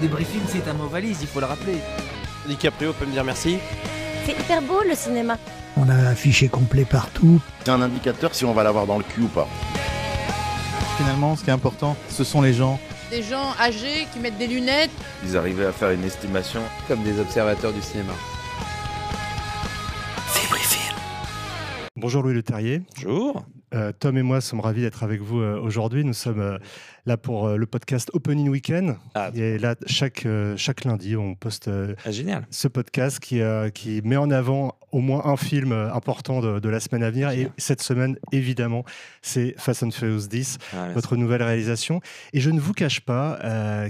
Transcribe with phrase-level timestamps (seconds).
[0.00, 1.78] Débriefing, c'est un mot valise, il faut le rappeler.
[2.46, 3.58] DiCaprio peut me dire merci.
[4.26, 5.36] C'est hyper beau le cinéma.
[5.76, 7.40] On a un fichier complet partout.
[7.64, 9.48] C'est un indicateur si on va l'avoir dans le cul ou pas.
[10.96, 12.78] Finalement, ce qui est important, ce sont les gens.
[13.10, 14.90] Des gens âgés qui mettent des lunettes.
[15.24, 16.60] Ils arrivaient à faire une estimation.
[16.88, 18.12] Comme des observateurs du cinéma.
[21.96, 22.82] Bonjour Louis Le Terrier.
[22.96, 23.44] Bonjour.
[23.74, 26.04] Euh, Tom et moi sommes ravis d'être avec vous euh, aujourd'hui.
[26.04, 26.58] Nous sommes euh,
[27.06, 28.96] là pour le podcast Opening Weekend.
[29.14, 29.30] Ah.
[29.34, 30.26] Et là, chaque,
[30.56, 31.68] chaque lundi, on poste
[32.04, 32.46] Ah, génial.
[32.50, 33.40] ce podcast qui,
[33.74, 37.30] qui met en avant au moins un film important de, de la semaine à venir.
[37.30, 38.84] Et cette semaine, évidemment,
[39.20, 42.00] c'est Fast and Furious 10, Ah, votre nouvelle réalisation.
[42.32, 43.38] Et je ne vous cache pas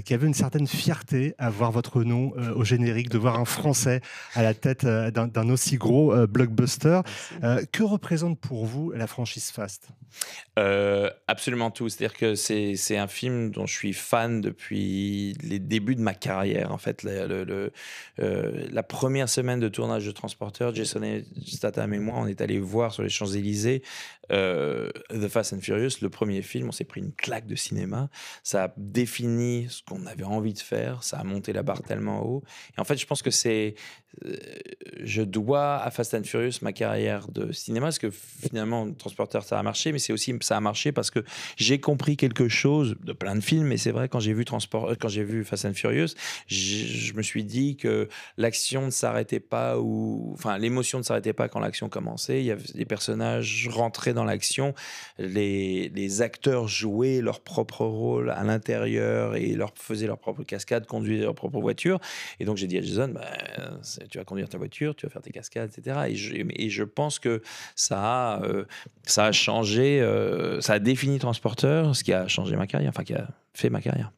[0.01, 3.45] qu'il y avait une certaine fierté à voir votre nom au générique, de voir un
[3.45, 4.01] Français
[4.33, 6.99] à la tête d'un aussi gros blockbuster.
[7.71, 9.74] Que représente pour vous la franchise Fast?
[10.57, 11.89] Euh, absolument tout.
[11.89, 16.71] C'est-à-dire que c'est un film dont je suis fan depuis les débuts de ma carrière.
[16.71, 17.71] En fait, le-
[18.19, 21.01] euh, la première semaine de tournage de Transporteur, Jason
[21.45, 23.81] Statham et moi, on est allé voir sur les Champs-Élysées
[24.31, 26.69] euh, The Fast and Furious, le premier film.
[26.69, 28.09] On s'est pris une claque de cinéma.
[28.43, 31.03] Ça a défini ce qu'on avait envie de faire.
[31.03, 32.43] Ça a monté la barre tellement haut.
[32.77, 33.75] Et en fait, je pense que c'est
[35.03, 39.59] je dois à Fast and Furious ma carrière de cinéma parce que finalement Transporteur ça
[39.59, 41.19] a marché mais c'est aussi ça a marché parce que
[41.57, 43.71] j'ai compris quelque chose de plein de films.
[43.73, 46.13] Et c'est vrai quand j'ai vu Transport euh, quand j'ai vu Fast and Furious
[46.47, 51.49] je me suis dit que l'action ne s'arrêtait pas ou enfin l'émotion ne s'arrêtait pas
[51.49, 52.39] quand l'action commençait.
[52.39, 54.73] Il y avait des personnages rentraient dans l'action.
[55.17, 60.85] Les, les acteurs jouaient leur propre rôle à l'intérieur et leur faisaient leur propre cascade
[60.85, 61.99] conduisaient leur propre voiture.
[62.39, 63.25] Et donc j'ai dit à Jason, bah,
[64.09, 65.99] tu vas conduire ta voiture, tu vas faire tes cascades, etc.
[66.09, 67.41] Et je, et je pense que
[67.75, 68.65] ça a, euh,
[69.03, 73.13] ça changé, euh, ça a défini Transporteur, ce qui a changé ma carrière, enfin qui
[73.13, 74.11] a fait ma carrière.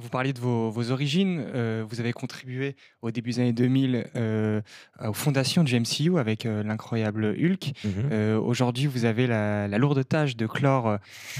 [0.00, 1.42] Vous parliez de vos, vos origines.
[1.54, 4.60] euh, vous avez contribué au début des années 2000 euh,
[5.04, 7.72] aux fondations du MCU avec euh, l'incroyable Hulk.
[8.12, 10.98] Euh, Aujourd'hui, vous avez la, la lourde tâche de clore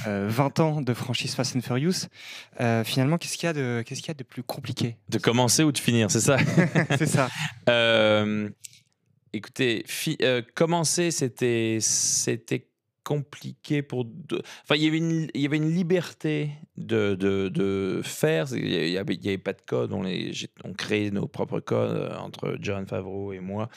[0.08, 2.08] euh, 20 ans de franchise Fast and Furious.
[2.84, 4.96] Finalement, qu'est-ce qu'il y, a de- qu'est-ce qu'il y a de plus compliqué?
[5.08, 6.36] De commencer ou de finir, c'est ça?
[6.98, 7.28] C'est ça.
[9.32, 10.18] Écoutez, fi-
[10.54, 12.66] commencer, c'était c'était
[13.08, 14.04] compliqué pour.
[14.64, 18.46] Enfin, il y avait une, il y avait une liberté de, de, faire.
[18.52, 19.94] Il n'y avait, pas de code.
[19.94, 20.30] On, les,
[20.64, 23.70] on créait nos propres codes euh, entre John Favreau et moi.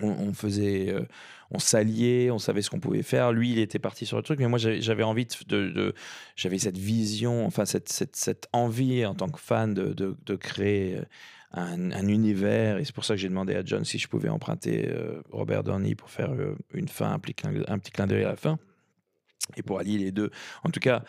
[0.00, 0.90] On, on faisait.
[0.90, 1.04] euh,
[1.50, 3.32] on s'alliait, on savait ce qu'on pouvait faire.
[3.32, 5.94] Lui, il était parti sur le truc, mais moi, j'avais envie de,
[6.36, 11.04] j'avais cette vision, enfin cette, cette, cette envie en tant que fan de créer euh,
[11.52, 12.78] un, un univers.
[12.78, 15.64] Et c'est pour ça que j'ai demandé à John si je pouvais emprunter euh, Robert
[15.64, 18.36] Downey pour faire euh, une fin, un petit, clin, un petit clin d'œil à la
[18.36, 18.58] fin.
[19.56, 20.30] Et pour allier les deux.
[20.62, 21.04] En tout cas,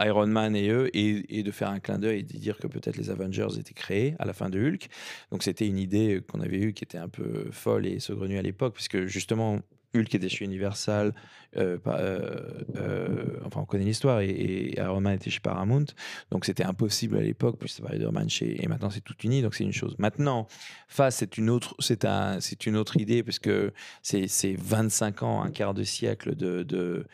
[0.00, 2.66] Iron Man et eux, et, et de faire un clin d'œil et de dire que
[2.66, 4.88] peut-être les Avengers étaient créés à la fin de Hulk.
[5.30, 8.42] Donc c'était une idée qu'on avait eue qui était un peu folle et saugrenue à
[8.42, 9.60] l'époque, puisque justement,
[9.94, 11.14] Hulk était chez Universal,
[11.56, 12.40] euh, euh,
[12.76, 15.86] euh, enfin on connaît l'histoire, et, et Iron Man était chez Paramount,
[16.30, 19.64] donc c'était impossible à l'époque, puis Spider-Man chez, et maintenant c'est tout uni, donc c'est
[19.64, 19.94] une chose.
[19.98, 20.46] Maintenant,
[20.88, 23.72] Face, c'est une autre, c'est un, c'est une autre idée, parce que
[24.02, 27.06] c'est, c'est 25 ans, un quart de siècle de, de,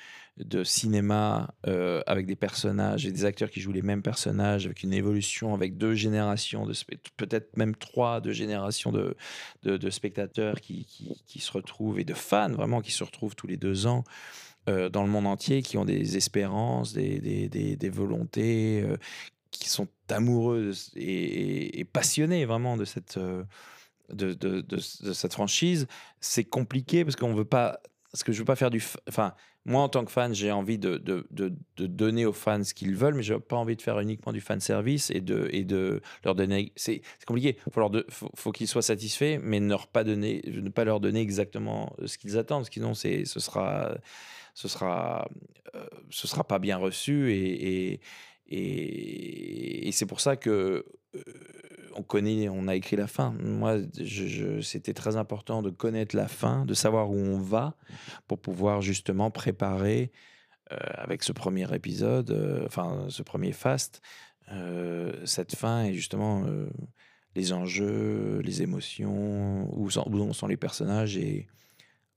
[0.45, 4.83] de cinéma euh, avec des personnages et des acteurs qui jouent les mêmes personnages, avec
[4.83, 6.73] une évolution, avec deux générations, de
[7.17, 9.17] peut-être même trois, deux générations de,
[9.63, 13.47] de, spectateurs qui, qui, qui se retrouvent et de fans vraiment qui se retrouvent tous
[13.47, 14.05] les deux ans
[14.69, 18.97] euh, dans le monde entier, qui ont des espérances, des, des, des, volontés, euh,
[19.51, 23.19] qui sont amoureux et, et- passionnés vraiment de cette,
[24.13, 25.87] de, de, cette franchise.
[26.21, 27.81] C'est compliqué parce qu'on veut pas,
[28.13, 29.35] parce que je veux pas faire du, enfin.
[29.67, 32.97] Moi, en tant que fan, j'ai envie de, de, de, donner aux fans ce qu'ils
[32.97, 35.65] veulent, mais je n'ai pas envie de faire uniquement du fan service et de, et
[35.65, 36.73] de leur donner.
[36.77, 37.59] C'est compliqué.
[37.67, 41.21] Il faut, leur faut, qu'ils soient satisfaits, mais ne, pas donner, ne pas leur donner
[41.21, 43.99] exactement ce qu'ils attendent, parce que sinon, ce sera,
[44.55, 45.29] ce sera,
[45.75, 47.31] euh, ce sera pas bien reçu.
[47.31, 48.01] Et, et,
[48.49, 51.21] et, et c'est pour ça que euh,
[51.95, 53.35] on connaît, on a écrit la fin.
[53.43, 53.79] Moi,
[54.63, 57.75] c'était très important de connaître la fin, de savoir où on va
[58.27, 60.13] pour pouvoir justement préparer
[60.73, 64.03] euh, avec ce premier épisode, euh, enfin ce premier fast,
[64.53, 66.45] euh, cette fin et justement
[67.35, 71.49] les enjeux, les émotions, où sont, où sont les personnages et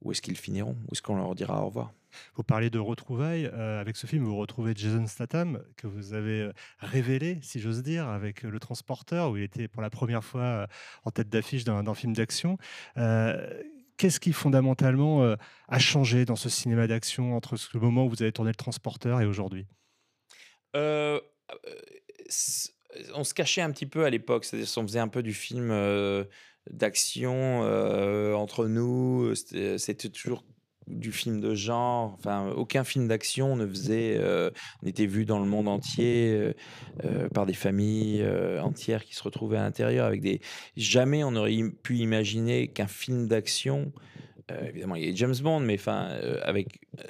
[0.04, 1.92] où est-ce qu'ils finiront, où est-ce qu'on leur dira au revoir?
[2.36, 3.46] Vous parlez de retrouvailles.
[3.46, 7.82] euh, avec ce film, vous retrouvez Jason Statham, que vous avez euh, révélé, si j'ose
[7.82, 10.68] dire, avec Le Transporteur, où il était pour la première fois euh,
[11.06, 12.58] en tête d'affiche d'un d'un film d'action.
[12.98, 13.64] Euh,
[13.96, 15.36] Qu'est-ce qui fondamentalement euh,
[15.68, 19.22] a changé dans ce cinéma d'action entre ce moment où vous avez tourné Le Transporteur
[19.22, 19.68] et aujourd'hui?
[23.14, 25.70] On se cachait un petit peu à l'époque, c'est-à-dire qu'on faisait un peu du film
[25.72, 26.26] euh,
[26.70, 30.44] d'action euh, entre nous, c'était toujours
[30.88, 34.50] du film de genre, enfin aucun film d'action ne faisait, euh,
[34.82, 36.54] n'était vu dans le monde entier euh,
[37.06, 38.26] euh, par des familles
[38.62, 40.42] entières qui se retrouvaient à l'intérieur avec des.
[40.76, 43.92] Jamais on aurait pu imaginer qu'un film d'action,
[44.52, 47.04] euh, évidemment il y a James Bond, mais enfin euh, avec euh,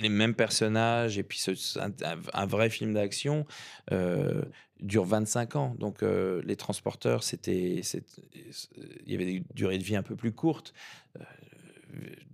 [0.00, 1.44] les mêmes personnages et puis
[2.32, 3.44] un, vrai film d'action
[4.80, 5.74] dure 25 ans.
[5.78, 10.72] Donc les transporteurs, c'était, il y avait des durées de vie un peu plus courtes.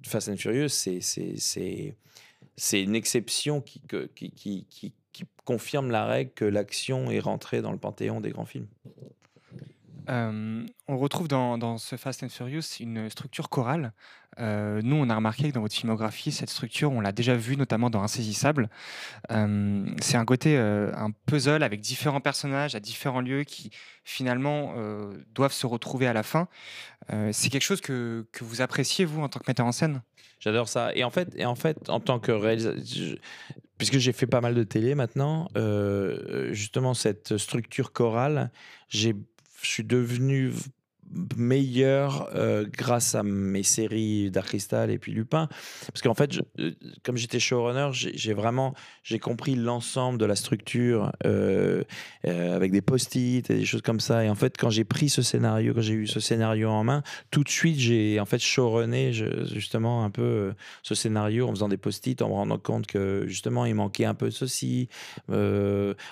[0.04, 3.80] Fast and Furious, c'est, c'est, une exception qui
[5.44, 8.68] confirme la règle que l'action est rentrée dans le panthéon des grands films.
[10.08, 13.92] On retrouve dans, dans ce Fast and Furious une structure chorale.
[14.38, 17.88] Nous, on a remarqué que dans votre filmographie, cette structure, on l'a déjà vue notamment
[17.88, 18.68] dans Insaisissable.
[19.28, 23.70] C'est un côté, un puzzle avec différents personnages à différents lieux qui
[24.02, 24.74] finalement
[25.34, 26.48] doivent se retrouver à la fin.
[27.32, 30.02] C'est quelque chose que, que vous appréciez, vous, en tant que metteur en scène?
[30.40, 30.94] J'adore ça.
[30.94, 32.82] Et en fait, et en fait, en tant que réalisateur,
[33.78, 35.48] puisque j'ai fait pas mal de télé maintenant,
[36.50, 38.50] justement cette structure chorale,
[38.88, 39.14] j'ai,
[39.62, 40.52] je suis devenu
[41.36, 45.48] meilleur euh, grâce à mes séries Dark Crystal et puis Lupin.
[45.86, 46.72] Parce qu'en fait euh,
[47.02, 51.82] comme j'étais showrunner j'ai vraiment j'ai compris l'ensemble de la structure euh,
[52.24, 54.24] avec des post-it et des choses comme ça.
[54.24, 57.02] Et en fait quand j'ai pris ce scénario quand j'ai eu ce scénario en main
[57.30, 60.52] tout de suite j'ai en fait showrunné justement un peu
[60.82, 64.14] ce scénario en faisant des post-it en me rendant compte que justement il manquait un
[64.14, 64.88] peu ceci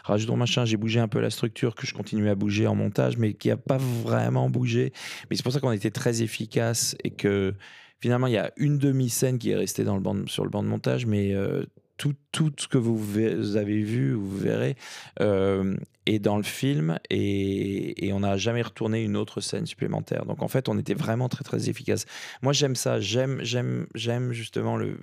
[0.05, 3.17] rajoutons machin j'ai bougé un peu la structure que je continuais à bouger en montage
[3.17, 4.82] mais qui a pas vraiment bougé
[5.29, 7.55] mais c'est pour ça qu'on était très efficace et que
[8.01, 11.35] finalement il y a une demi-scène qui est restée sur le banc de montage mais
[11.35, 11.65] euh,
[11.97, 14.75] tout, tout ce que vous, ve- vous avez vu, vous verrez,
[15.21, 15.77] euh,
[16.07, 20.27] est dans le film et, on n'a jamais retourné une autre scène supplémentaire.
[20.27, 22.07] Donc en fait, on était vraiment très très efficace.
[22.43, 23.01] Moi, j'aime ça.
[23.01, 24.99] J'aime, j'aime, j'aime justement le,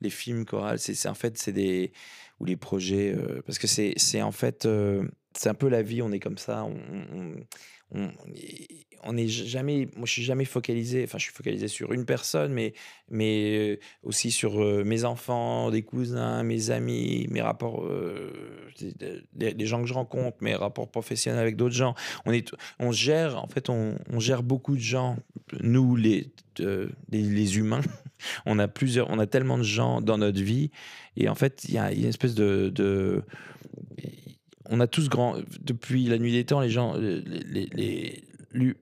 [0.00, 0.78] les films chorales.
[0.78, 1.92] C'est, en fait, c'est des
[2.40, 5.04] ou les projets euh, parce que c'est, c'est en fait, euh,
[5.34, 6.02] c'est un peu la vie.
[6.02, 6.64] On est comme ça.
[6.64, 6.76] On,
[7.94, 12.74] on, jamais, moi je suis jamais focalisé, enfin je suis focalisé sur une personne, mais,
[13.08, 18.32] mais aussi sur mes enfants, des cousins, mes amis, mes rapports, euh,
[19.38, 21.94] les gens que je rencontre, mes rapports professionnels avec d'autres gens.
[22.26, 25.16] On, est, on gère, en fait, on, gère beaucoup de gens,
[25.60, 26.30] nous les,
[26.60, 27.80] euh, les, humains.
[28.46, 30.72] On a plusieurs, on a tellement de gens dans notre vie,
[31.16, 33.22] et en fait, il y a, une espèce de,
[34.68, 38.24] on a tous grand depuis la nuit des temps les gens les-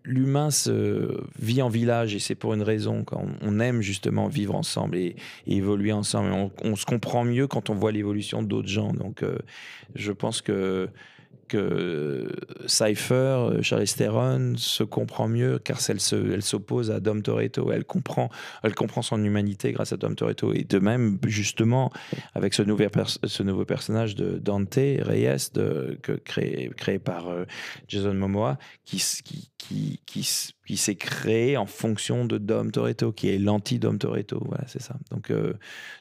[0.04, 4.28] l'humain se vit en village et c'est pour une raison quand on, on aime justement
[4.28, 6.50] vivre ensemble et, évoluer ensemble.
[6.62, 8.92] On se comprend mieux quand on voit l'évolution d'autres gens.
[8.92, 9.38] Donc euh,
[9.94, 10.88] je pense que
[11.48, 12.28] que
[12.66, 17.70] Cypher, euh, Charlize Theron se comprend mieux car elle se- elle s'oppose à Dom Toretto.
[17.72, 18.30] Elle comprend,
[18.62, 20.52] elle comprend son humanité grâce à Dom Toretto.
[20.52, 21.92] Et de même, justement,
[22.34, 22.62] avec ce
[23.24, 25.50] ce nouveau personnage de Dante Reyes,
[26.02, 27.44] que, créé, créé par euh,
[27.88, 33.38] Jason Momoa, qui, qui, qui, qui, s'est créé en fonction de Dom Toretto, qui est
[33.38, 34.42] l'anti-Dom Toretto.
[34.44, 34.96] Voilà, c'est ça.
[35.10, 35.54] Donc, euh,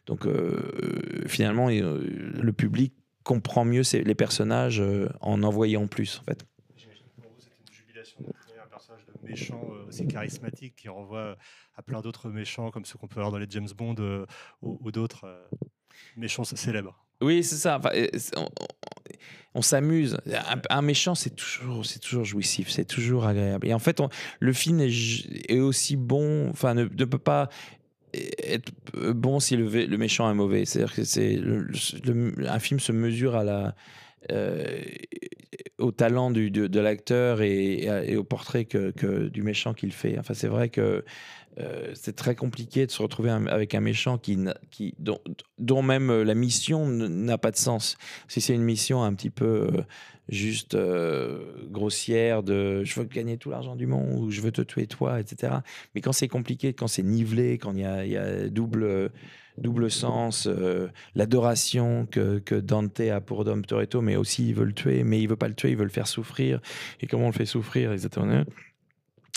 [0.05, 2.01] donc euh, finalement, euh,
[2.41, 2.93] le public
[3.25, 6.45] comprend mieux les personnages euh, en en voyant plus, en fait.
[6.77, 10.07] J'imagine que pour vous, c'était une jubilation de créer un personnage de méchant euh, aussi
[10.07, 11.35] charismatique qui renvoie
[11.75, 14.25] à plein d'autres méchants comme ceux qu'on peut avoir dans les James Bond euh,
[14.61, 15.43] ou, ou d'autres euh,
[16.15, 16.95] méchants célèbres.
[17.21, 17.77] Oui, c'est ça.
[17.79, 17.89] Enfin,
[19.53, 20.17] on s'amuse.
[20.27, 23.65] Un, un méchant, c'est toujours, c'est toujours jouissif, c'est toujours agréable.
[23.67, 27.47] Et en fait, on- le film est, aussi bon, enfin, ne, ne peut pas
[28.43, 28.71] être
[29.13, 30.65] bon si le, le méchant est mauvais.
[30.65, 31.39] C'est-à-dire que c'est
[32.47, 33.75] un film se mesure à la
[34.31, 34.81] euh,
[35.85, 40.17] au talent du, de, l'acteur et, et au portrait que, que du méchant qu'il fait.
[40.19, 41.03] Enfin, c'est vrai que
[41.59, 44.37] euh, c'est très compliqué de se retrouver avec un méchant qui,
[44.71, 45.19] qui, dont,
[45.57, 47.97] dont même euh, la mission n'a pas de sens.
[48.27, 49.81] Si c'est une mission un petit peu euh,
[50.27, 54.61] juste euh, grossière de je veux gagner tout l'argent du monde ou je veux te
[54.61, 55.53] tuer toi, etc.
[55.93, 59.11] Mais quand c'est compliqué, quand c'est nivelé, quand il y a double,
[59.57, 64.65] double sens, euh, l'adoration que, que Dante a pour Dom Toretto, mais aussi il veut
[64.65, 66.59] le tuer, mais il veut pas le tuer, il veut le faire souffrir.
[67.01, 68.43] Et comment on le fait souffrir, etc.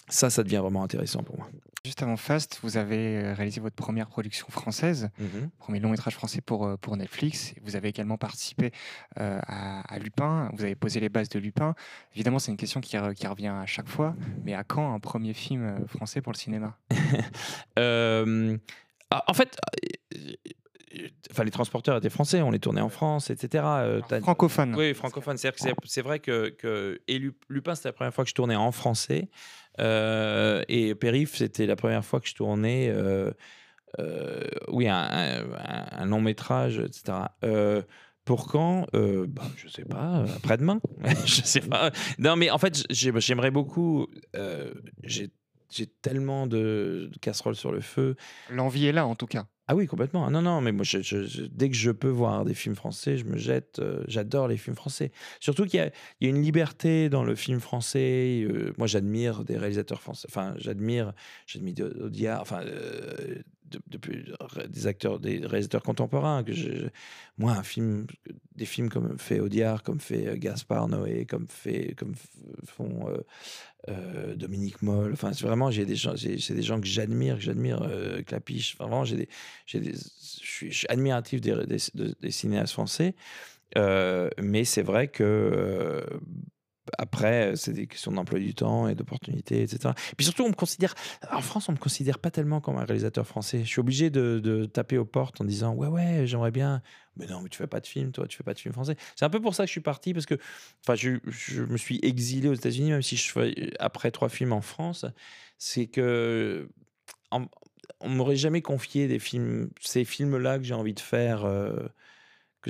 [0.09, 1.49] Ça, ça devient vraiment intéressant pour moi.
[1.85, 5.11] Juste avant Fast, vous avez euh, réalisé votre première production française,
[5.59, 7.55] premier long métrage français pour, euh, pour Netflix.
[7.63, 8.73] Vous avez également participé
[9.21, 11.75] euh, à, à Lupin, vous avez posé les bases de Lupin.
[12.15, 14.99] Évidemment, c'est une question qui, re- qui revient à chaque fois, mais à quand un
[14.99, 16.77] premier film français pour le cinéma?
[17.79, 18.57] Euh,
[19.11, 19.57] ah, en fait,
[20.17, 20.19] euh,
[21.31, 23.65] enfin, les transporteurs étaient français, on les tournait en France, etc.
[23.65, 24.75] Euh, Francophone.
[24.75, 25.37] Oui, francophone.
[25.37, 25.53] C'est-
[25.85, 28.73] c'est vrai que, que et Lu- Lupin, c'était la première fois que je tournais en
[28.73, 29.29] français.
[29.81, 33.31] Euh, et Périph, c'était la première fois que je tournais, euh,
[34.69, 37.19] oui, un, un- un long métrage, etc.
[38.25, 40.81] Pour quand euh, bah, Je sais pas, après-demain.
[41.25, 41.91] je sais pas.
[42.19, 44.07] Non, mais en fait, j'ai- j'aimerais beaucoup.
[45.05, 45.31] j'ai
[45.71, 48.17] j'ai tellement de, de casseroles sur le feu.
[48.51, 49.47] L'envie est là, en tout cas.
[49.71, 50.25] Ah oui, complètement.
[50.27, 52.75] Ah Non, non, mais moi, je- je- je- dès que je peux voir des films
[52.75, 53.81] français, je me jette.
[53.81, 55.13] euh, J'adore les films français.
[55.41, 58.47] Surtout qu'il y, a- il y a une liberté dans le film français.
[58.51, 60.27] euh, moi, j'admire des réalisateurs français.
[60.31, 61.13] Enfin, j'admire,
[61.47, 62.41] j'admire Audiard.
[62.41, 62.63] Enfin,
[63.75, 64.25] euh, de- depuis
[64.69, 66.43] des acteurs, des réalisateurs contemporains.
[66.45, 66.53] Que
[67.39, 68.07] moi, un film,
[68.57, 72.15] des films comme fait Audiard, comme fait euh, Gaspard Noé, comme fait, comme
[72.65, 73.09] font.
[73.09, 73.19] euh,
[73.89, 77.83] euh, Dominique Moll, enfin vraiment j'ai des gens, c'est des gens que j'admire, que j'admire,
[77.83, 79.29] euh, Clapiche, enfin, vraiment j'ai des,
[79.81, 83.15] des, je suis, admiratif des, des, de- des cinéastes français,
[83.77, 86.01] Euh, mais c'est vrai que euh,
[86.97, 89.95] après c'est des questions d'emploi du temps et d'opportunités, etc.
[90.17, 90.95] Puis surtout on me considère,
[91.31, 93.61] en France on me considère pas tellement comme un réalisateur français.
[93.61, 96.83] Je suis obligé de, taper aux portes en disant ouais ouais j'aimerais bien,
[97.17, 98.97] mais non mais tu fais pas de film toi, tu fais pas de film français.
[99.17, 100.37] C'est un peu pour ça que je suis parti parce que
[100.85, 104.53] enfin je, je me suis exilé aux États-Unis même si je fais après trois films
[104.53, 105.05] en France,
[105.59, 106.69] c'est que
[107.31, 107.47] en-
[108.01, 111.89] on m'aurait jamais confié des films, ces films-là que j'ai envie de faire, euh,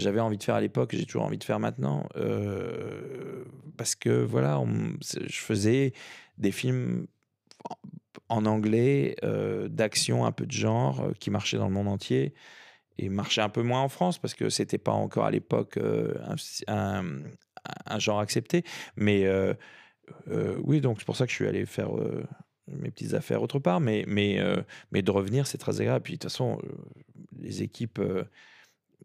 [0.01, 3.45] j'avais envie de faire à l'époque, que j'ai toujours envie de faire maintenant, euh,
[3.77, 4.63] parce que voilà,
[5.03, 5.93] je faisais
[6.39, 7.07] des films
[8.29, 12.35] en- anglais, euh, d'action, un peu de genre, euh, qui marchaient dans le monde entier
[12.99, 15.79] et marchaient un peu moins en France parce que c'était pas encore à l'époque
[16.69, 17.07] un,
[17.87, 18.65] un- genre accepté.
[18.97, 19.27] Mais
[20.63, 21.91] oui, donc c'est pour ça que je suis allé faire
[22.69, 23.81] mes petites affaires autre part.
[23.81, 24.39] Mais, mais,
[24.93, 26.03] mais de revenir, c'est très agréable.
[26.05, 26.61] Puis de toute façon,
[27.39, 28.01] les équipes.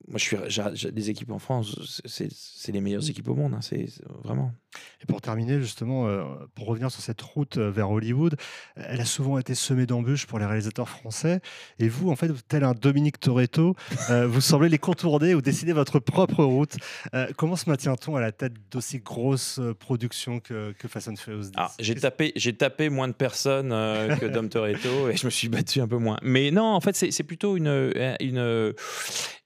[0.08, 3.86] Moi, je suis, les équipes en France, c'est les meilleures équipes au monde, hein, c'est
[4.24, 4.54] vraiment.
[5.02, 6.24] Et pour terminer, justement, euh,
[6.56, 8.36] pour revenir sur cette route euh, vers Hollywood,
[8.76, 11.42] elle a souvent été semée d'embûches pour les réalisateurs français.
[11.80, 13.76] Et vous, en fait, tel un Dominique Toretto,
[14.10, 16.76] euh, vous semblez les contourner ou décider votre propre route.
[17.14, 21.44] Euh, comment se maintient-on à la tête d'aussi grosses productions que, que Fast and Furious
[21.44, 23.70] 10 Ah, j'ai tapé, tapé moins de personnes
[24.20, 26.18] que Dom Toretto et je me suis battu un peu moins.
[26.24, 28.74] Mais non, en fait, c'est c'est plutôt une, une,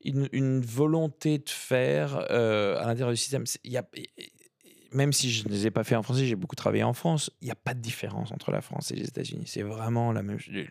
[0.03, 3.43] une, volonté de faire euh, à l'intérieur du système.
[3.63, 3.83] Y a,
[4.93, 7.31] même si je ne les ai pas fait en français, j'ai beaucoup travaillé en France.
[7.41, 9.45] Il n'y a pas de différence entre la France et les États-Unis.
[9.45, 10.37] C'est vraiment la même.
[10.49, 10.63] Le,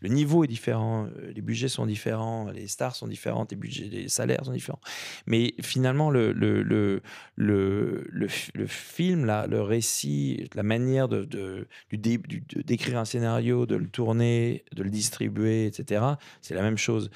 [0.00, 3.88] le- niveau est différent, euh, les budgets sont différents, les stars sont différentes, les budgets,
[3.88, 4.80] les salaires sont différents.
[5.26, 7.00] Mais finalement, le, le, le,
[8.66, 13.88] film, là, le récit, la manière de, de, du du- d'écrire un scénario, de le
[13.88, 16.04] tourner, de le distribuer, etc.,
[16.40, 17.10] c'est la même chose.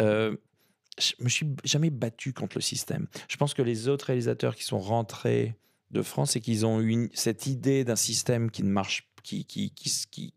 [0.00, 0.36] Euh,
[0.98, 3.06] je me suis jamais battu contre le système.
[3.28, 5.56] Je pense que les autres réalisateurs qui sont rentrés
[5.90, 9.70] de France et qu'ils ont eu cette idée d'un système qui ne marche qui, qui,
[9.70, 10.32] qui, qui,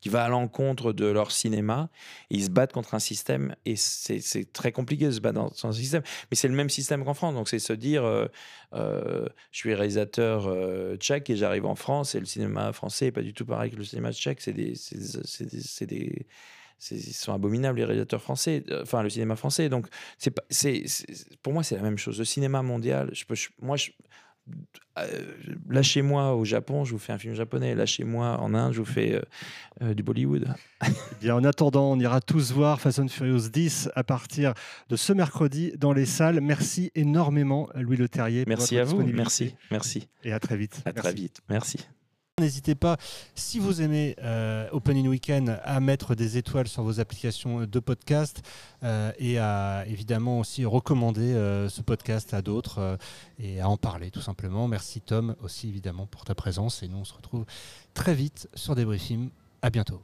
[0.00, 1.90] qui, va à l'encontre de leur cinéma,
[2.30, 5.72] ils se battent contre un système, et c'est très compliqué de se battre dans un
[5.72, 8.26] système, mais c'est le même système qu'en France, donc c'est se dire, euh,
[8.74, 13.12] euh, je suis réalisateur euh, tchèque et j'arrive en France, et le cinéma français n'est
[13.12, 14.74] pas du tout pareil que le cinéma tchèque, c'est des...
[14.76, 16.26] c'est des-
[16.90, 19.68] ils sont abominables les réalisateurs français, euh, enfin le cinéma français.
[19.68, 19.86] Donc
[20.18, 20.84] c'est pas, c'est,
[21.42, 22.18] pour moi c'est la même chose.
[22.18, 23.90] Le cinéma mondial, je peux, je- moi je,
[24.98, 25.06] euh,
[25.70, 27.74] lâchez-moi au Japon, je vous fais un film japonais.
[27.74, 29.22] Lâchez-moi en Inde, je vous fais euh,
[29.82, 30.46] euh, du Bollywood.
[30.86, 34.52] Eh bien, en attendant, on ira tous voir Fast and Furious 10 à partir
[34.90, 36.42] de ce mercredi dans les salles.
[36.42, 38.44] Merci énormément, Louis Le Terrier.
[38.44, 39.02] pour Merci à vous.
[39.02, 40.08] Merci, merci.
[40.24, 40.82] Et à très vite.
[40.84, 41.40] À très vite.
[41.48, 41.78] Merci.
[42.40, 42.96] N'hésitez pas,
[43.36, 47.78] si vous aimez euh, Open in Weekend, à mettre des étoiles sur vos applications de
[47.78, 48.42] podcast
[48.82, 52.96] euh, et à évidemment aussi recommander euh, ce podcast à d'autres euh,
[53.38, 54.66] et à en parler tout simplement.
[54.66, 57.44] Merci Tom aussi évidemment pour ta présence et nous on se retrouve
[57.94, 59.30] très vite sur Débriefing.
[59.62, 60.02] À bientôt.